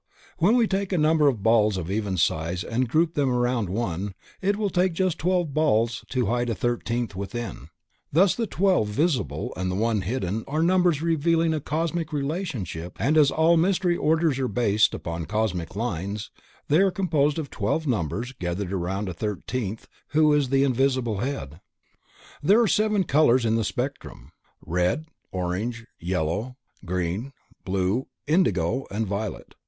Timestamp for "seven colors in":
22.67-23.53